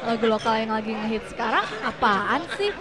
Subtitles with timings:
[0.00, 2.72] lagu lokal yang lagi ngehit sekarang apaan sih?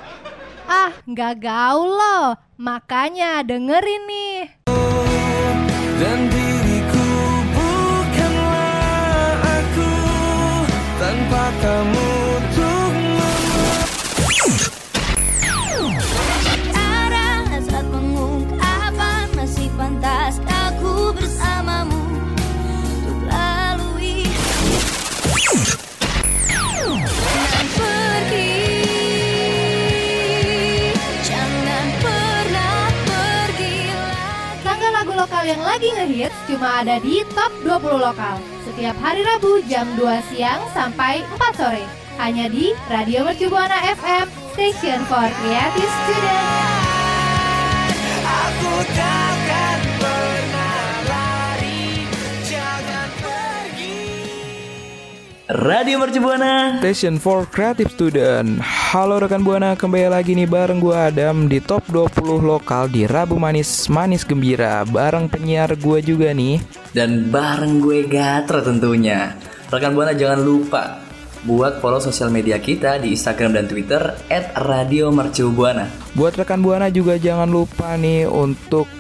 [0.70, 2.38] Ah, nggak gaul loh.
[2.60, 4.40] Makanya dengerin nih.
[6.00, 7.10] Dan diriku
[7.52, 9.92] bukanlah aku
[11.00, 12.19] tanpa kamu
[35.40, 38.44] lokal yang lagi ngehits cuma ada di Top 20 Lokal.
[38.68, 41.88] Setiap hari Rabu jam 2 siang sampai 4 sore.
[42.20, 46.44] Hanya di Radio Mercu Buana FM, Station for Creative Student.
[48.20, 49.19] Aku takkan
[55.50, 56.78] Radio Mercu Buana.
[56.78, 61.90] Station for Creative Student Halo rekan Buana, kembali lagi nih bareng gue Adam di top
[61.90, 66.62] 20 lokal di Rabu Manis Manis Gembira Bareng penyiar gue juga nih
[66.94, 69.34] Dan bareng gue Gatra tentunya.
[69.74, 71.02] Rekan Buana jangan lupa
[71.50, 74.02] buat follow sosial media kita di Instagram dan Twitter
[74.54, 75.88] @radiomercubuana.
[76.14, 78.99] Buat rekan Buana juga jangan lupa nih untuk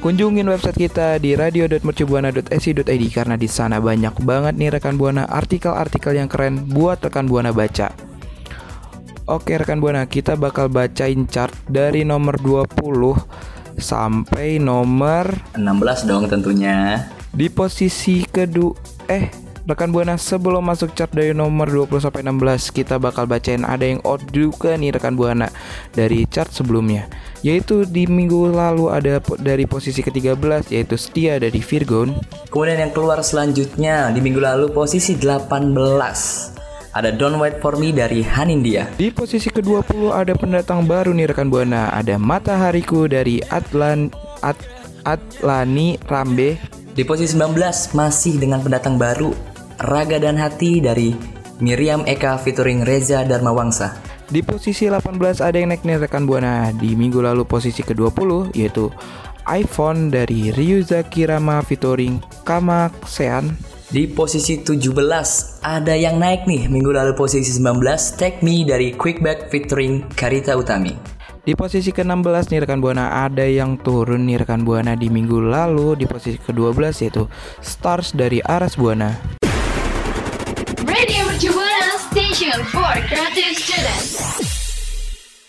[0.00, 6.24] kunjungin website kita di radio.mercubuana.esi.id karena di sana banyak banget nih rekan Buana artikel-artikel yang
[6.24, 7.92] keren buat rekan Buana baca.
[9.28, 17.04] Oke rekan Buana, kita bakal bacain chart dari nomor 20 sampai nomor 16 dong tentunya.
[17.30, 18.72] Di posisi kedua
[19.04, 23.86] eh rekan Buana sebelum masuk chart dari nomor 20 sampai 16 kita bakal bacain ada
[23.86, 25.46] yang odd juga nih rekan Buana
[25.94, 27.06] dari chart sebelumnya.
[27.46, 32.18] Yaitu di minggu lalu ada dari posisi ke-13 yaitu Setia dari Virgon.
[32.50, 36.58] Kemudian yang keluar selanjutnya di minggu lalu posisi 18
[36.90, 38.90] ada Don't Wait For Me dari Hanindia.
[38.98, 41.94] di posisi ke-20 ada pendatang baru nih rekan Buana.
[41.94, 44.10] Ada Matahariku dari Atlan
[44.42, 44.58] At,
[45.06, 46.58] Atlani Rambe.
[46.90, 49.49] Di posisi 19 masih dengan pendatang baru
[49.80, 51.16] Raga dan Hati dari
[51.64, 53.96] Miriam Eka featuring Reza Dharmawangsa.
[54.30, 58.86] Di posisi 18 ada yang naik nih rekan Buana Di minggu lalu posisi ke-20 yaitu
[59.50, 63.58] iPhone dari Ryuza Kirama featuring Kamaksean
[63.90, 64.86] Di posisi 17
[65.66, 67.82] ada yang naik nih minggu lalu posisi 19
[68.14, 70.94] Take Me dari Quickback featuring Karita Utami.
[71.42, 75.98] Di posisi ke-16 nih rekan Buana ada yang turun nih rekan Buana di minggu lalu
[75.98, 77.26] di posisi ke-12 yaitu
[77.58, 79.39] Stars dari Aras Buana.
[81.00, 81.32] Radio
[82.12, 84.20] Station for Creative Students.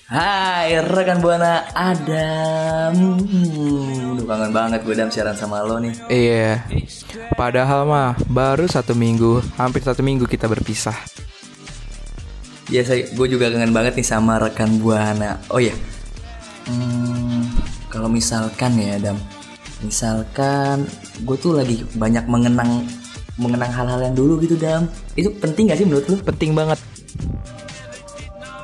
[0.07, 3.19] Hai rekan Buana Adam.
[3.19, 5.91] Hmm, Duh kangen banget gue Dam siaran sama lo nih.
[6.07, 6.63] Iya.
[7.35, 10.95] Padahal mah baru satu minggu, hampir satu minggu kita berpisah.
[12.71, 15.35] Ya saya, gue juga kangen banget nih sama rekan Buana.
[15.51, 15.75] Oh iya.
[16.63, 17.43] Hmm,
[17.91, 19.19] Kalau misalkan ya Adam.
[19.83, 20.87] Misalkan
[21.27, 22.87] gue tuh lagi banyak mengenang
[23.39, 26.15] Mengenang hal-hal yang dulu gitu Dam Itu penting gak sih menurut lu?
[26.19, 26.79] Penting banget,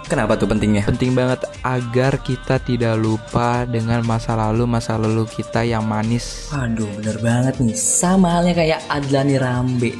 [0.07, 0.87] Kenapa tuh pentingnya?
[0.87, 6.47] penting banget agar kita tidak lupa dengan masa lalu masa lalu kita yang manis.
[6.47, 9.91] Waduh bener banget nih Sama halnya kayak Adlani Rambe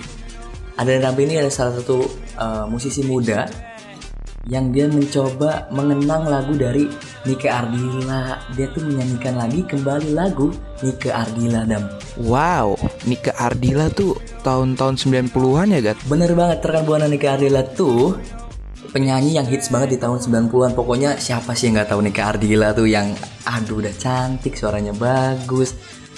[0.79, 2.07] Adlani Rambe ini adalah salah satu
[2.39, 3.66] uh, musisi muda
[4.45, 6.85] Yang dia mencoba mengenang lagu dari
[7.25, 8.37] Nike Ardila.
[8.53, 10.53] Dia tuh menyanyikan lagi kembali lagu
[10.85, 11.89] Nike Ardila Dam.
[12.21, 12.77] Wow,
[13.09, 14.13] Nika Ardila tuh
[14.45, 15.97] tahun-tahun 90-an ya, Gat?
[16.05, 18.17] Bener banget rekan Buana Nike Ardila tuh
[18.91, 22.71] penyanyi yang hits banget di tahun 90-an Pokoknya siapa sih yang nggak tahu Nika Ardila
[22.71, 25.75] tuh yang aduh udah cantik suaranya bagus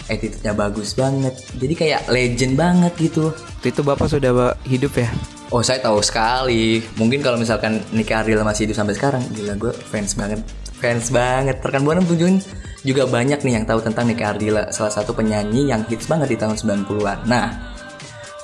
[0.09, 5.11] attitude-nya bagus banget jadi kayak legend banget gitu Waktu itu Bapak sudah hidup ya?
[5.51, 6.79] Oh saya tahu sekali.
[6.95, 10.39] Mungkin kalau misalkan Nika Ardila masih hidup sampai sekarang, gila gue fans banget,
[10.79, 11.59] fans banget.
[11.59, 12.39] Rekan buana tunjukin
[12.87, 16.37] juga banyak nih yang tahu tentang Nika Ardila, salah satu penyanyi yang hits banget di
[16.39, 17.27] tahun 90-an.
[17.27, 17.51] Nah,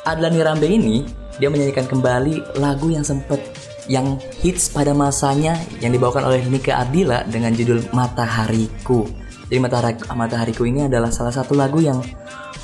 [0.03, 1.07] Adlani Rambe ini
[1.39, 3.39] dia menyanyikan kembali lagu yang sempet
[3.87, 9.07] yang hits pada masanya yang dibawakan oleh Nika Ardila dengan judul Matahariku.
[9.45, 12.01] Jadi Matahari, Matahariku ini adalah salah satu lagu yang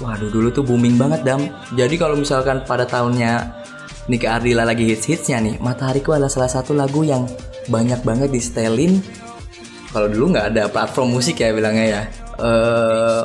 [0.01, 1.41] waduh dulu tuh booming banget dam.
[1.77, 3.53] Jadi kalau misalkan pada tahunnya
[4.09, 7.29] Nika Ardila lagi hits-hitsnya nih, Matahariku adalah salah satu lagu yang
[7.69, 8.97] banyak banget di setelin.
[9.93, 12.01] Kalau dulu nggak ada platform musik ya bilangnya ya.
[12.41, 13.23] Eh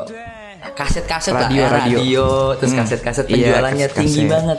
[0.77, 1.97] kaset-kaset lah Radio, ya, radio.
[1.97, 2.27] radio,
[2.61, 2.81] terus Hmm.
[2.85, 4.05] kaset-kaset Iya, penjualannya kaset-kaset.
[4.05, 4.59] tinggi banget.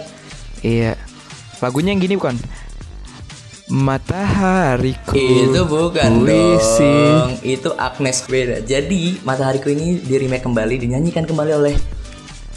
[0.66, 0.92] Iya.
[1.62, 2.36] Lagunya yang gini bukan?
[3.68, 5.12] Matahariku.
[5.12, 6.88] Itu bukan puisi.
[6.88, 7.32] dong.
[7.44, 8.64] Itu Agnes beda.
[8.64, 11.76] Jadi Matahariku ini di remake kembali, dinyanyikan kembali oleh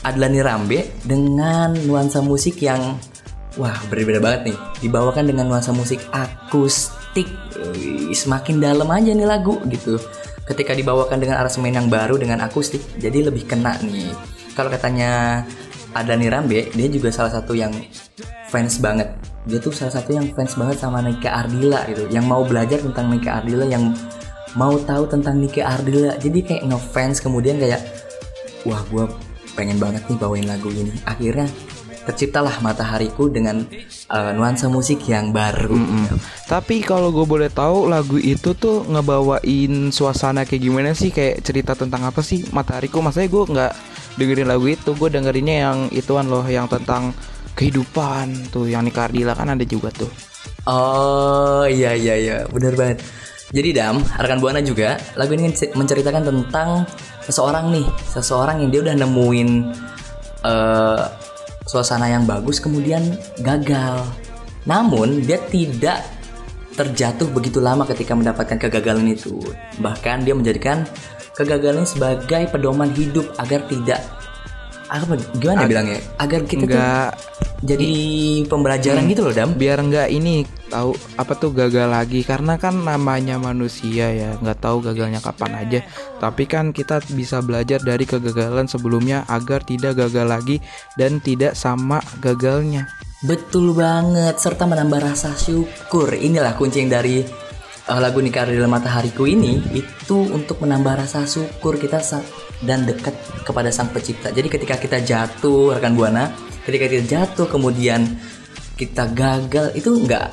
[0.06, 2.96] Adlani Rambe dengan nuansa musik yang
[3.58, 7.26] Wah berbeda banget nih Dibawakan dengan nuansa musik akustik
[8.14, 9.98] Semakin dalam aja nih lagu gitu
[10.46, 14.14] Ketika dibawakan dengan aransemen yang baru dengan akustik Jadi lebih kena nih
[14.54, 15.42] Kalau katanya
[15.98, 17.74] Adani Rambe Dia juga salah satu yang
[18.50, 19.08] fans banget
[19.46, 23.06] Dia tuh salah satu yang fans banget sama Nika Ardila gitu Yang mau belajar tentang
[23.08, 23.94] Nika Ardila Yang
[24.58, 27.80] mau tahu tentang Nika Ardila Jadi kayak ngefans kemudian kayak
[28.66, 29.06] Wah gue
[29.54, 31.48] pengen banget nih bawain lagu ini Akhirnya
[32.00, 33.62] terciptalah matahariku dengan
[34.08, 35.76] uh, nuansa musik yang baru.
[36.48, 41.12] Tapi kalau gue boleh tahu lagu itu tuh ngebawain suasana kayak gimana sih?
[41.12, 43.04] Kayak cerita tentang apa sih Matahariku?
[43.04, 43.72] Maksudnya gue nggak
[44.16, 47.14] dengerin lagu itu, gue dengerinnya yang ituan loh, yang tentang
[47.60, 50.08] kehidupan tuh, yang Nika Ardila kan ada juga tuh.
[50.64, 53.04] Oh iya iya iya benar banget.
[53.52, 56.88] Jadi Dam, rekan Buana juga lagu ini menceritakan tentang
[57.26, 59.48] seseorang nih, seseorang yang dia udah nemuin
[60.46, 61.04] eh,
[61.68, 64.06] suasana yang bagus kemudian gagal.
[64.64, 66.06] Namun dia tidak
[66.78, 69.36] terjatuh begitu lama ketika mendapatkan kegagalan itu.
[69.82, 70.86] Bahkan dia menjadikan
[71.34, 74.00] kegagalan sebagai pedoman hidup agar tidak
[74.90, 75.98] apa gimana Ag- bilangnya?
[76.18, 77.10] Agar kita tuh Nggak
[77.60, 77.92] jadi
[78.48, 79.52] pembelajaran gitu loh, Dam.
[79.52, 84.80] biar nggak ini tahu apa tuh gagal lagi karena kan namanya manusia ya nggak tahu
[84.80, 85.84] gagalnya kapan aja
[86.16, 90.56] tapi kan kita bisa belajar dari kegagalan sebelumnya agar tidak gagal lagi
[90.96, 92.88] dan tidak sama gagalnya
[93.20, 96.08] Betul banget, serta menambah rasa syukur.
[96.16, 97.20] Inilah kunci yang dari
[97.90, 101.98] uh, lagu Nikah Ardila Matahariku ini itu untuk menambah rasa syukur kita
[102.62, 104.30] dan dekat kepada Sang Pencipta.
[104.30, 106.30] Jadi ketika kita jatuh, rekan buana,
[106.62, 108.06] ketika kita jatuh kemudian
[108.78, 110.26] kita gagal itu nggak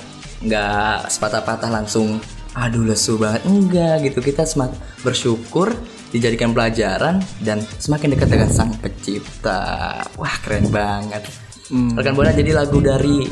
[0.46, 2.22] nggak sepatah-patah langsung
[2.54, 3.42] aduh lesu banget.
[3.50, 4.20] Enggak gitu.
[4.22, 5.74] Kita semakin bersyukur
[6.14, 10.00] dijadikan pelajaran dan semakin dekat dengan sang pencipta.
[10.16, 11.28] Wah keren banget.
[11.68, 13.28] Rekan buana jadi lagu dari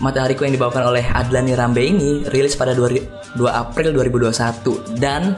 [0.00, 5.36] Matahariku yang dibawakan oleh Adlani Rambe ini rilis pada 2 2 April 2021 dan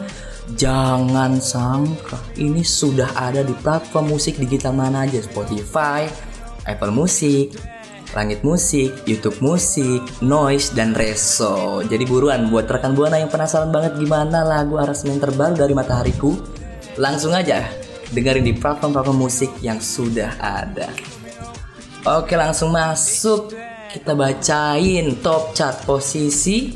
[0.55, 6.07] jangan sangka ini sudah ada di platform musik digital mana aja Spotify,
[6.63, 7.59] Apple Music,
[8.13, 11.81] Langit Musik, YouTube Musik, Noise, dan Reso.
[11.83, 16.37] Jadi buruan buat rekan buana yang penasaran banget gimana lagu aransemen terbaru dari Matahariku,
[17.01, 17.65] langsung aja
[18.13, 20.93] dengerin di platform-platform musik yang sudah ada.
[22.05, 23.72] Oke, langsung masuk.
[23.93, 26.73] Kita bacain top chart posisi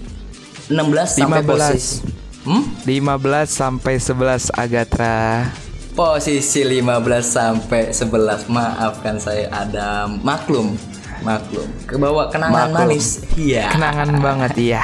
[0.68, 1.48] 16 sampai 15.
[1.48, 1.96] posisi.
[2.44, 2.62] Hmm?
[2.84, 5.48] 15 sampai 11 Agatra.
[5.96, 10.76] Posisi 15 sampai 11 Maafkan saya ada maklum
[11.24, 11.64] Maklum.
[11.88, 12.92] Kebawa kenangan Maklum.
[12.92, 13.24] manis.
[13.32, 13.72] Iya.
[13.72, 14.82] Kenangan banget ya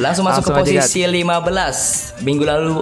[0.00, 2.76] Langsung masuk Langsung ke aja, posisi 15 Minggu lalu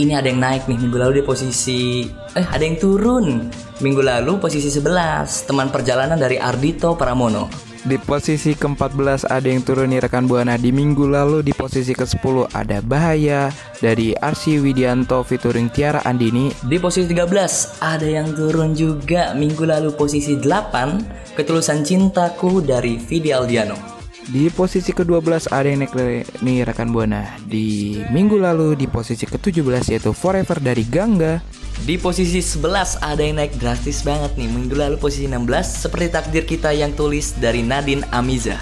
[0.00, 0.80] Ini ada yang naik nih.
[0.80, 6.38] Minggu lalu di posisi Eh ada yang turun Minggu lalu posisi 11 Teman perjalanan dari
[6.38, 7.50] Ardito Pramono.
[7.82, 10.54] Di posisi ke-14 ada yang turun nih rekan Buana.
[10.54, 13.50] Di minggu lalu di posisi ke-10 ada Bahaya
[13.82, 16.54] Dari Arsi Widianto featuring Tiara Andini.
[16.62, 19.34] Di posisi 13 ada yang turun juga.
[19.34, 23.91] Minggu lalu posisi 8 Ketulusan Cintaku dari Vidi Aldiano
[24.22, 25.98] Di posisi ke-12 ada yang naik
[26.46, 27.26] nih rekan Buana.
[27.42, 31.42] Di minggu lalu di posisi ke-17 yaitu Forever dari Gangga.
[31.82, 34.46] Di posisi 11 ada yang naik drastis banget nih.
[34.46, 35.42] Minggu lalu posisi 16
[35.88, 38.54] Seperti takdir kita yang tulis dari Nadine Amiza.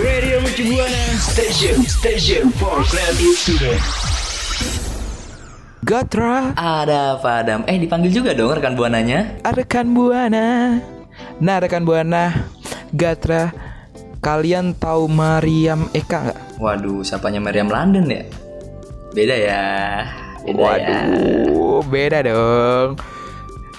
[0.00, 1.04] Radio Mercu Buana.
[1.20, 3.80] Station, station for creative student.
[5.84, 6.56] Gatra.
[6.56, 7.60] Ada apa Adam?
[7.68, 9.40] Eh dipanggil juga dong rekan buananya.
[9.44, 10.99] Rekan Buana
[11.40, 12.52] Nah rekan Buana
[12.92, 13.48] Gatra
[14.20, 16.60] Kalian tahu Mariam Eka nggak?
[16.60, 18.22] Waduh siapanya Meriam London ya?
[19.16, 19.64] Beda ya
[20.44, 23.00] Beda ya Waduh, beda dong.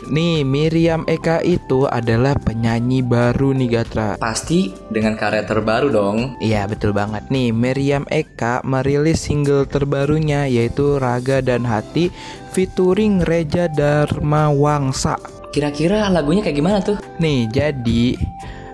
[0.09, 4.17] Nih, Miriam Eka itu adalah penyanyi baru nih Gatra.
[4.17, 7.53] Pasti dengan karya terbaru dong Iya, betul banget nih.
[7.53, 12.09] Miriam Eka merilis single terbarunya yaitu Raga dan Hati
[12.49, 15.40] featuring Reja Dharma Wangsa.
[15.51, 16.95] Kira-kira lagunya kayak gimana tuh?
[17.19, 18.15] Nih, jadi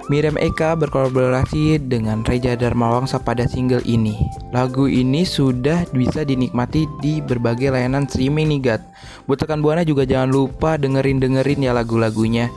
[0.08, 4.16] Miriam Eka berkolaborasi dengan Reja Dharma Wangsa pada single ini.
[4.56, 8.82] Lagu ini sudah bisa dinikmati di berbagai layanan streaming nih, Gat.
[9.28, 12.48] Buat rekan Buana juga jangan lupa dengerin-dengerin ya lagu-lagunya.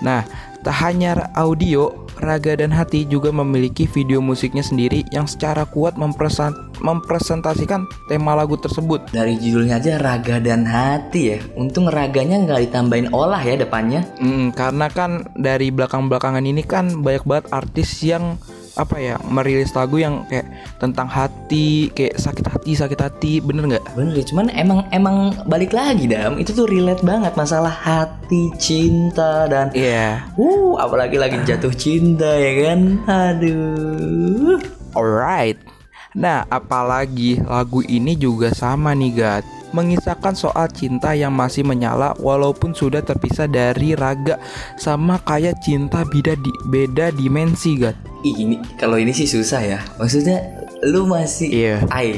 [0.00, 0.24] Nah,
[0.60, 1.88] tak hanya audio,
[2.20, 6.52] Raga dan Hati juga memiliki video musiknya sendiri yang secara kuat mempresen-
[6.84, 9.08] mempresentasikan tema lagu tersebut.
[9.08, 14.52] Dari judulnya aja raga dan hati ya Untung raganya nggak ditambahin olah ya depannya Hmm,
[14.52, 18.36] karena kan dari belakang-belakangan ini kan banyak banget artis yang
[18.78, 20.46] apa ya merilis lagu yang kayak
[20.78, 23.84] tentang hati kayak sakit hati sakit hati bener nggak?
[23.96, 26.38] Bener deh, cuman emang emang balik lagi dam.
[26.38, 30.26] Itu tuh relate banget masalah hati cinta dan Iya.
[30.38, 32.80] Uh apalagi lagi jatuh cinta ya kan?
[33.06, 34.60] Aduh.
[34.94, 35.79] Alright.
[36.10, 39.44] Nah, apalagi lagu ini juga sama nih, Gat.
[39.70, 44.42] Mengisahkan soal cinta yang masih menyala walaupun sudah terpisah dari raga
[44.74, 47.94] sama kayak cinta beda di beda dimensi, Gat.
[48.26, 50.42] Ih, ini kalau ini sih susah ya maksudnya
[50.82, 51.76] lu masih Iya.
[51.88, 52.10] ai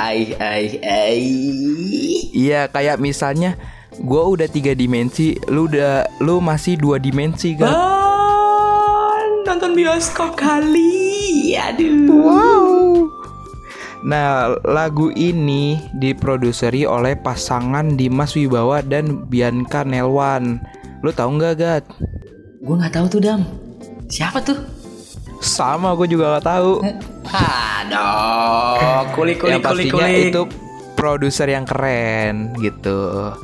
[0.00, 1.20] ai ai ai
[2.32, 3.60] Iya, kayak misalnya
[4.00, 7.68] gua udah tiga dimensi, lu udah lu masih dua dimensi, Gat.
[7.68, 12.71] Ah, nonton bioskop kali aduh Wow.
[14.02, 20.58] Nah, lagu ini diproduseri oleh pasangan Dimas Wibawa dan Bianca Nelwan.
[21.06, 21.84] Lu tahu nggak, Gat?
[22.62, 23.42] gue nggak tahu tuh dam
[24.06, 24.54] siapa tuh
[25.42, 26.86] Sama, gue juga gak tahu.
[27.26, 30.30] Aduh, kuli kuli yang kuli pastinya kuli.
[30.30, 30.42] itu
[30.94, 33.34] produser yang keren gitu.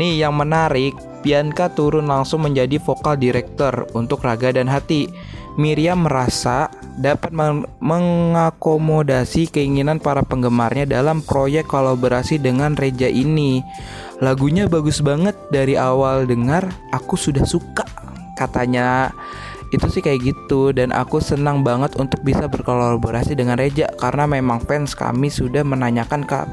[0.00, 5.12] Nih yang menarik, Bianca turun langsung menjadi vokal director untuk Raga dan Hati.
[5.60, 13.60] Miriam merasa dapat meng- mengakomodasi keinginan para penggemarnya dalam proyek kolaborasi dengan Reja ini.
[14.24, 17.84] Lagunya bagus banget dari awal dengar, aku sudah suka
[18.38, 19.12] katanya
[19.72, 24.60] itu sih kayak gitu dan aku senang banget untuk bisa berkolaborasi dengan Reja karena memang
[24.60, 26.48] fans kami sudah menanyakan ka-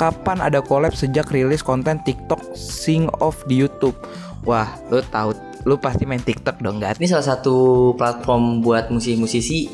[0.00, 3.96] kapan ada collab sejak rilis konten TikTok Sing Off di YouTube.
[4.48, 7.00] Wah, lu tahu lu pasti main TikTok dong, Gat?
[7.00, 7.56] Ini salah satu
[7.96, 9.68] platform buat musisi-musisi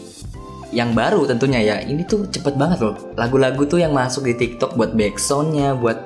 [0.71, 1.77] yang baru tentunya ya.
[1.83, 2.95] Ini tuh cepet banget loh.
[3.19, 5.99] Lagu-lagu tuh yang masuk di TikTok buat backsoundnya, buat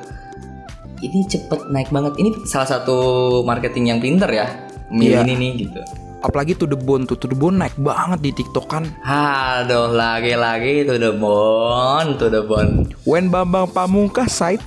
[1.00, 2.16] ini cepet naik banget.
[2.16, 2.96] Ini salah satu
[3.44, 4.48] marketing yang pinter ya.
[4.88, 5.24] Milih Iya.
[5.24, 5.80] ini nih gitu.
[6.24, 8.88] Apalagi To The Bone tuh, To The Bone naik banget di TikTok kan.
[9.04, 12.88] Aduh, lagi-lagi tuh the bon, tuh the bon.
[13.04, 14.64] When Bambang Pamungkas side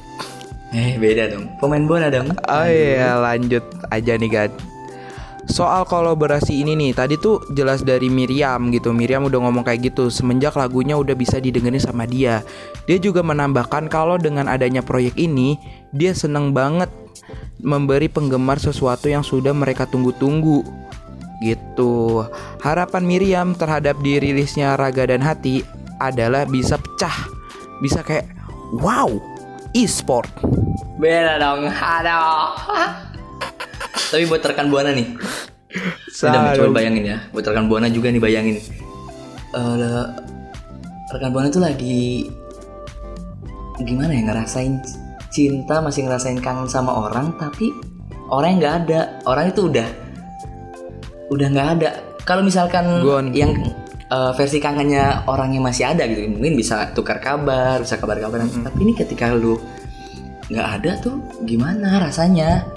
[0.70, 1.48] Eh, beda dong.
[1.58, 2.28] Pemain bola dong.
[2.44, 4.52] Oh iya lanjut aja nih Gad
[5.48, 10.12] Soal kolaborasi ini nih Tadi tuh jelas dari Miriam gitu Miriam udah ngomong kayak gitu
[10.12, 12.44] Semenjak lagunya udah bisa didengerin sama dia
[12.84, 15.56] Dia juga menambahkan kalau dengan adanya proyek ini
[15.96, 16.92] Dia seneng banget
[17.64, 20.68] Memberi penggemar sesuatu yang sudah mereka tunggu-tunggu
[21.40, 22.28] Gitu
[22.60, 25.64] Harapan Miriam terhadap dirilisnya Raga dan Hati
[26.04, 27.16] Adalah bisa pecah
[27.80, 28.28] Bisa kayak
[28.84, 29.24] Wow
[29.72, 30.28] E-sport
[30.98, 31.70] Beda dong.
[31.70, 33.06] Aduh.
[34.08, 35.08] Tapi buat rekan buana nih,
[36.24, 37.18] Udah coba bayangin ya.
[37.30, 38.58] Buat rekan Buana juga nih bayangin.
[39.54, 40.12] Le-
[41.08, 42.28] Rekan Buana tuh lagi
[43.80, 44.76] Gimana ya ngerasain
[45.32, 47.72] cinta Masih ngerasain kangen sama orang Tapi
[48.28, 49.02] orang yang nggak ada.
[49.24, 49.88] Orang itu udah
[51.30, 51.90] Udah nggak ada.
[52.24, 53.32] Kalau misalkan Gone.
[53.32, 53.56] yang
[54.08, 58.52] eh, versi kangennya orang yang masih ada gitu Mungkin bisa tukar kabar Bisa kabar-kabaran.
[58.52, 59.56] Tapi ini ketika lu
[60.48, 62.68] nggak ada tuh Gimana rasanya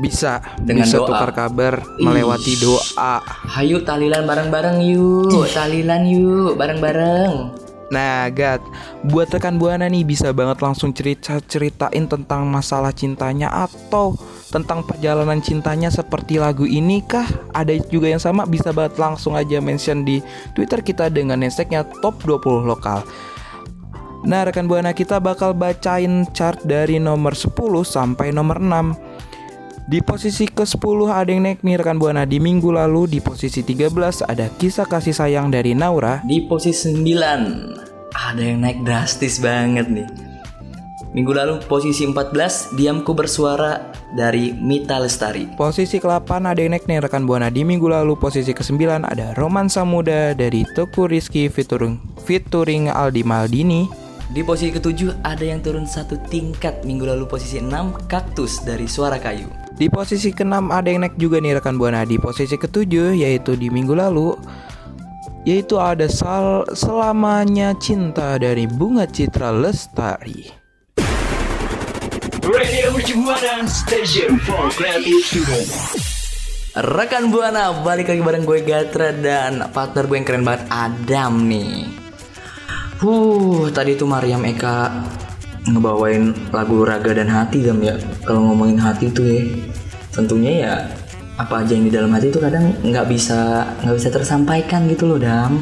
[0.00, 1.08] bisa Dengan bisa doa.
[1.12, 3.20] tukar kabar melewati doa.
[3.52, 8.64] Hayu tahlilan bareng-bareng yuk Tahlilan yuk bareng-bareng Nah, Gat,
[9.04, 14.16] buat rekan buana nih bisa banget langsung cerita ceritain tentang masalah cintanya atau
[14.48, 17.28] tentang perjalanan cintanya seperti lagu ini kah?
[17.52, 20.24] Ada juga yang sama bisa banget langsung aja mention di
[20.56, 23.04] Twitter kita dengan hashtagnya top 20 lokal.
[24.24, 27.52] Nah, rekan buana kita bakal bacain chart dari nomor 10
[27.84, 29.11] sampai nomor 6.
[29.92, 32.24] Di posisi ke-10 ada yang naik nih rekan Buana.
[32.24, 36.24] Di minggu lalu di posisi 13 ada kisah kasih sayang dari Naura.
[36.24, 40.08] Di posisi 9 Ada yang naik drastis banget nih.
[41.12, 45.52] Minggu lalu posisi 14 Diamku bersuara dari Mita Lestari.
[45.60, 47.52] Posisi ke-8 ada yang naik nih rekan Buana.
[47.52, 53.92] Di minggu lalu posisi ke-9 ada Romansa Muda dari Teku Rizky featuring, featuring Aldi Maldini.
[54.32, 56.80] Di posisi ke-7 ada yang turun satu tingkat.
[56.88, 61.40] Minggu lalu posisi 6 Kaktus dari Suara Kayu Di posisi ke-6 ada yang naik juga
[61.40, 64.36] nih rekan Buana Di posisi ke-7 yaitu di minggu lalu
[65.48, 70.62] Yaitu ada sal Selamanya Cinta dari Bunga Citra Lestari
[72.42, 75.70] Radio Mercubuana Station for Creative Student.
[76.74, 81.86] Rekan Buana balik lagi bareng gue Gatra dan partner gue yang keren banget Adam nih.
[82.98, 84.90] Huh, tadi tuh Mariam Eka
[85.68, 87.94] ngebawain lagu Raga dan Hati Dam ya.
[88.26, 89.42] Kalau ngomongin hati tuh ya,
[90.10, 90.74] tentunya ya
[91.38, 95.18] apa aja yang di dalam hati itu kadang nggak bisa nggak bisa tersampaikan gitu loh
[95.22, 95.58] Dam.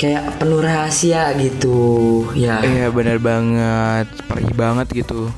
[0.00, 2.64] Kayak penuh rahasia gitu ya.
[2.64, 5.28] Iya bener banget Perih banget gitu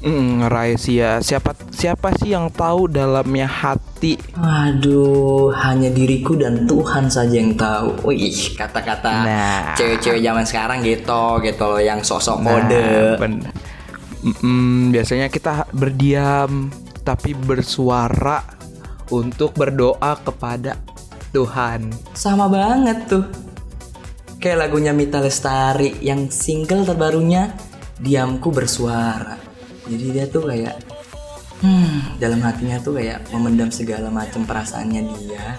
[0.00, 7.36] Mm, rahasia siapa siapa sih yang tahu dalamnya hati Waduh, hanya diriku dan Tuhan saja
[7.36, 8.08] yang tahu.
[8.08, 9.62] Wih, kata-kata Nah.
[9.76, 12.88] cewek-cewek zaman sekarang gitu, gitu loh, yang sosok Nah, kode.
[13.20, 13.44] ben-
[14.40, 16.68] Mm, biasanya kita berdiam
[17.00, 18.44] tapi bersuara
[19.08, 20.76] untuk berdoa kepada
[21.30, 21.92] Tuhan.
[22.12, 23.24] Sama banget tuh.
[24.36, 27.52] Kayak lagunya Mita Lestari yang single terbarunya
[27.96, 29.36] Diamku Bersuara.
[29.90, 30.78] Jadi dia tuh kayak
[31.66, 35.58] hmm, dalam hatinya tuh kayak memendam segala macam perasaannya dia.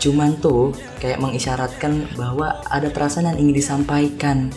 [0.00, 4.48] Cuman tuh kayak mengisyaratkan bahwa ada perasaan yang ingin disampaikan.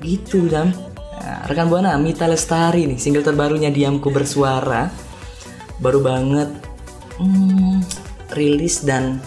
[0.00, 0.72] Gitu, Dam.
[1.20, 4.88] Nah, rekan Buana Mita Lestari nih, single terbarunya Diamku Bersuara.
[5.76, 6.48] Baru banget
[7.20, 7.84] hmm,
[8.32, 9.20] rilis dan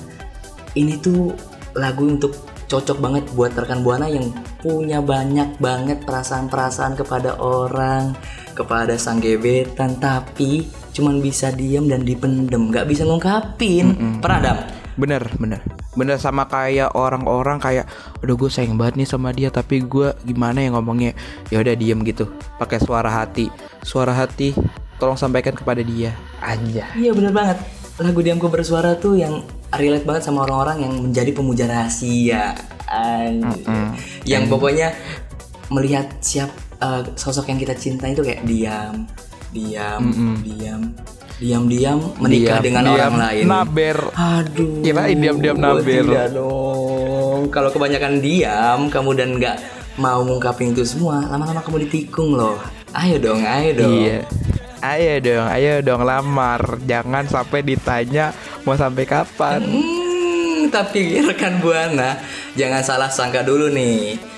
[0.74, 1.38] ini tuh
[1.78, 2.34] lagu untuk
[2.66, 8.18] cocok banget buat rekan buana yang punya banyak banget perasaan-perasaan kepada orang,
[8.54, 14.22] kepada sang gebetan, tapi cuman bisa diam dan dipendem, nggak bisa ngungkapin.
[14.22, 14.58] Pernah Dam?
[14.94, 15.58] Bener, bener,
[15.98, 17.90] bener sama kayak orang-orang kayak,
[18.22, 21.18] aduh gue sayang banget nih sama dia, tapi gue gimana ya ngomongnya?
[21.50, 22.30] Ya udah diem gitu,
[22.62, 23.50] pakai suara hati,
[23.82, 24.54] suara hati,
[25.02, 26.14] tolong sampaikan kepada dia.
[26.38, 26.94] Aja.
[26.94, 27.58] Iya bener banget.
[27.98, 29.42] Lagu Diamku Bersuara tuh yang
[29.74, 32.54] relate banget sama orang-orang yang menjadi pemuja rahasia.
[32.86, 33.66] Anjir.
[34.30, 34.94] Yang pokoknya
[35.74, 39.08] melihat siap eh, sosok yang kita cintai itu kayak diam,
[39.56, 40.04] diam,
[40.44, 40.82] diam,
[41.40, 43.46] diam-diam menikah Diam, dengan diam, orang lain.
[43.48, 43.98] naber.
[44.14, 44.84] Aduh.
[44.84, 46.04] Kirain diam-diam naber.
[46.06, 47.42] Tidak dong.
[47.50, 49.58] Kalau kebanyakan diam kamu dan nggak
[49.98, 52.58] mau ngungkapin itu semua, lama-lama kamu ditikung loh.
[52.94, 53.94] Ayo dong, ayo dong.
[53.94, 54.20] Iya.
[54.84, 56.62] Ayo dong, ayo dong lamar.
[56.84, 58.36] Jangan sampai ditanya
[58.68, 59.64] mau sampai kapan.
[59.64, 62.20] Hmm, tapi rekan buana
[62.54, 64.33] jangan salah sangka dulu nih.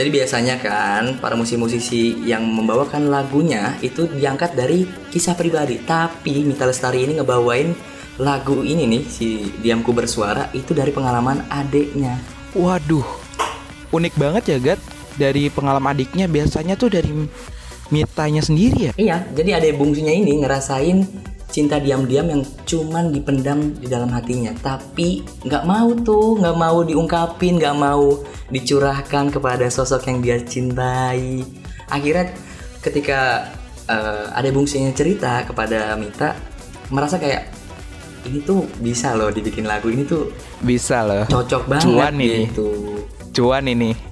[0.00, 5.76] Jadi biasanya kan para musisi-musisi yang membawakan lagunya itu diangkat dari kisah pribadi.
[5.76, 7.76] Tapi Mita Lestari ini ngebawain
[8.16, 12.16] lagu ini nih si Diamku Bersuara itu dari pengalaman adeknya.
[12.56, 13.04] Waduh,
[13.92, 14.80] unik banget ya Gat.
[15.20, 17.12] Dari pengalaman adiknya biasanya tuh dari
[17.92, 18.92] mitanya sendiri ya.
[18.96, 21.04] Iya, jadi adek bungsunya ini ngerasain
[21.50, 27.58] cinta diam-diam yang cuman dipendam di dalam hatinya tapi nggak mau tuh nggak mau diungkapin
[27.58, 31.42] nggak mau dicurahkan kepada sosok yang dia cintai
[31.90, 32.30] akhirnya
[32.80, 33.50] ketika
[33.84, 36.38] eh, adek bungsunya cerita kepada Mita
[36.88, 37.50] merasa kayak
[38.20, 40.28] ini tuh bisa loh dibikin lagu ini tuh
[40.60, 41.24] Bisa loh.
[41.24, 42.46] cocok banget Cuan ini.
[42.46, 42.68] gitu
[43.30, 44.09] Cuan ini.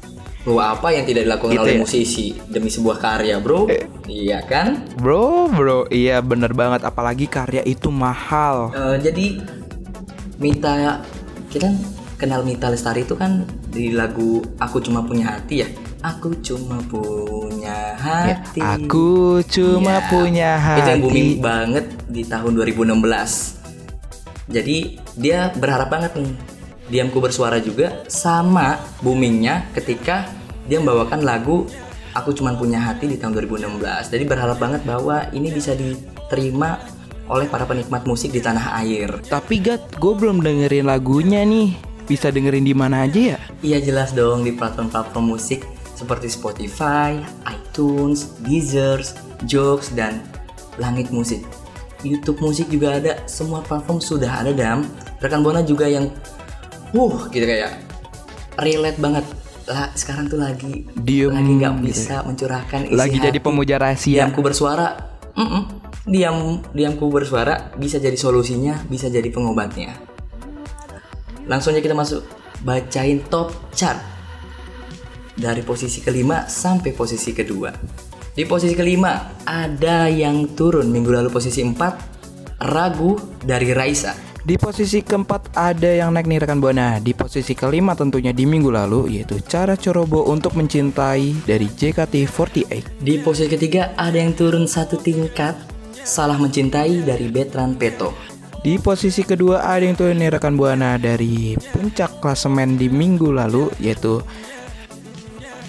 [0.49, 1.81] Bahwa apa yang tidak dilakukan Gitu oleh ya?
[1.81, 3.69] musisi demi sebuah karya bro
[4.09, 6.83] iya kan Bro, bro, iya bener banget.
[6.83, 8.73] Apalagi karya itu mahal.
[8.73, 9.45] Eh, jadi
[10.39, 11.05] Mita
[11.49, 11.69] kita
[12.17, 15.69] kenal Mita Lestari itu kan di lagu Aku Cuma Punya Hati ya.
[15.99, 18.63] Aku cuma punya Ya, hati.
[18.63, 20.79] aku cuma Ya, punya hati.
[20.79, 23.59] Itu yang booming banget di tahun 2016.
[24.47, 24.77] Jadi
[25.13, 26.31] dia berharap banget nih
[26.89, 30.31] Diamku Bersuara juga sama boomingnya ketika
[30.69, 31.65] dia membawakan lagu
[32.13, 34.13] Aku Cuma Punya Hati di tahun 2016.
[34.13, 36.77] Jadi berharap banget bahwa ini bisa diterima
[37.29, 39.21] oleh para penikmat musik di tanah air.
[39.29, 41.77] Tapi Gat, gue belum dengerin lagunya nih.
[42.09, 43.39] Bisa dengerin di mana aja ya?
[43.61, 45.61] Iya jelas dong di platform-platform musik
[45.93, 49.05] seperti Spotify, iTunes, Deezer,
[49.45, 50.25] Joox, dan
[50.81, 51.45] Langit Musik.
[52.01, 54.89] YouTube Musik juga ada, semua platform sudah ada dam.
[55.21, 56.09] Rekan Bona juga yang,
[56.97, 57.77] wuh gitu kayak
[58.63, 59.27] relate banget.
[59.69, 61.85] Lah sekarang tuh lagi Diem lagi nggak gitu.
[61.93, 63.45] bisa mencurahkan isi Lagi jadi hati.
[63.45, 64.25] pemuja rahasia.
[64.25, 64.97] Diamku bersuara,
[65.37, 65.63] mm-mm.
[66.09, 69.93] diam diamku bersuara bisa jadi solusinya, bisa jadi pengobatnya.
[71.45, 72.25] Langsung aja kita masuk
[72.65, 74.01] bacain top chart
[75.37, 77.71] dari posisi kelima sampai posisi kedua.
[78.35, 84.28] Di posisi kelima ada yang turun minggu lalu posisi 4 Ragu dari Raisa.
[84.49, 86.97] Di posisi keempat ada yang naik nih rekan Buana.
[87.05, 92.97] Di posisi kelima tentunya di minggu lalu yaitu Cara Corobo untuk mencintai dari JKT48.
[92.97, 95.53] Di posisi ketiga ada yang turun satu tingkat
[96.01, 98.17] Salah mencintai dari Betran Peto.
[98.65, 103.69] Di posisi kedua ada yang turun nih rekan Buana dari puncak klasemen di minggu lalu
[103.77, 104.25] yaitu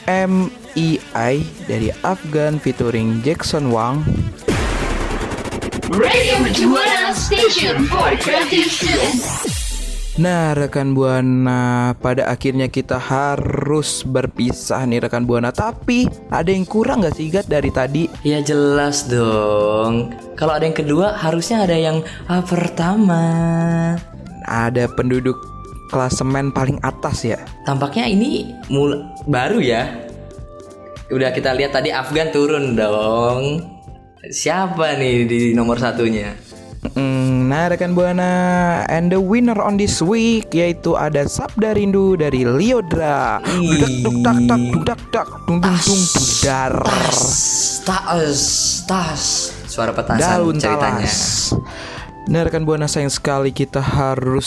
[0.08, 1.36] MEI
[1.68, 4.08] dari Afgan featuring Jackson Wang.
[5.90, 9.26] Radio Mercubuana Station for Creative Students.
[10.22, 17.02] Nah rekan Buana pada akhirnya kita harus berpisah nih rekan Buana Tapi ada yang kurang
[17.02, 18.06] gak sih Gat dari tadi?
[18.22, 20.14] Ya jelas dong.
[20.38, 23.24] Kalau ada yang kedua harusnya ada yang ah, pertama.
[24.46, 25.42] Ada penduduk
[25.90, 28.94] klasemen paling atas ya Tampaknya ini mul
[29.26, 29.90] baru ya.
[31.10, 33.79] Udah kita lihat tadi Afgan turun dong.
[34.20, 36.36] Siapa nih di nomor satunya?
[36.92, 38.32] Mm, Nah rekan buana
[38.88, 44.38] And the winner on this week Yaitu ada Sabda Rindu dari Liodra Dudak duk tak
[44.44, 47.20] tak dudak tak Dung dung dung dudar Tas,
[47.84, 48.42] tas,
[48.84, 49.24] tas.
[49.68, 51.04] Suara petasan Daun ceritanya.
[51.08, 51.56] talas
[52.30, 54.46] Nah rekan buana sayang sekali kita harus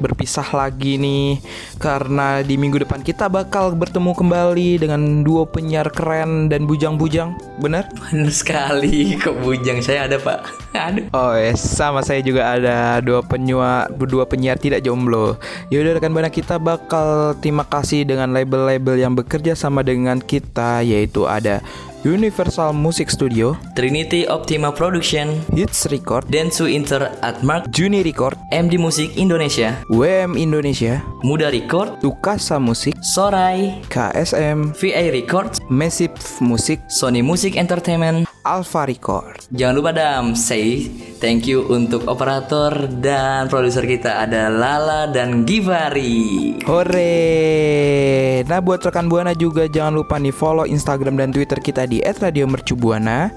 [0.00, 1.44] berpisah lagi nih
[1.76, 7.84] Karena di minggu depan kita bakal bertemu kembali dengan duo penyiar keren dan bujang-bujang Bener?
[8.08, 10.40] Bener sekali, kok bujang saya ada pak.
[10.72, 11.04] Aduh.
[11.12, 15.36] Oh ya sama saya juga ada dua penyua dua penyiar tidak jomblo.
[15.68, 21.28] Yaudah rekan buana kita bakal terima kasih dengan label-label yang bekerja sama dengan kita yaitu
[21.28, 21.60] ada
[22.04, 29.14] Universal Music Studio, Trinity Optima Production, Hits Record, Densu Inter Atmark, Juni Record, MD Musik
[29.16, 37.54] Indonesia, WM Indonesia, Muda Record, Tukasa Musik, Sorai, KSM, VA Records, Massive Musik, Sony Music
[37.54, 38.26] Entertainment.
[38.42, 39.38] Alpha Record.
[39.54, 40.90] Jangan lupa Dam, say
[41.22, 46.58] thank you untuk operator dan produser kita ada Lala dan Givari.
[46.66, 48.42] Hore.
[48.42, 53.30] Nah buat rekan Buana juga jangan lupa nih follow Instagram dan Twitter kita di @radiomercubuana.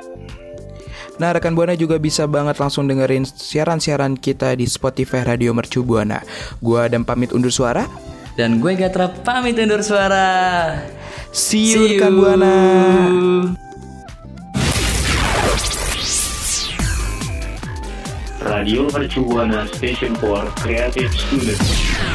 [1.21, 6.25] Nah rekan Buana juga bisa banget langsung dengerin siaran-siaran kita di Spotify Radio Mercu Buana.
[6.59, 7.85] Gua Adam pamit undur suara.
[8.35, 10.27] Dan gue Gatra pamit undur suara.
[11.31, 12.55] See you, rekan Buana.
[18.45, 22.14] Radio Buana Station for Creative Students.